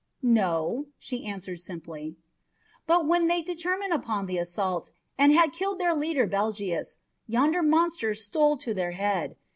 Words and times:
"No," 0.23 0.87
she 0.97 1.27
answered 1.27 1.59
simply; 1.59 2.15
"but 2.87 3.05
when 3.05 3.27
they 3.27 3.43
determined 3.43 3.93
upon 3.93 4.25
the 4.25 4.39
assault, 4.39 4.89
and 5.15 5.31
had 5.31 5.53
killed 5.53 5.77
their 5.77 5.93
leader, 5.93 6.25
Belgius, 6.25 6.97
yonder 7.27 7.61
monster 7.61 8.15
stole 8.15 8.57
to 8.57 8.73
their 8.73 8.93
head. 8.93 9.35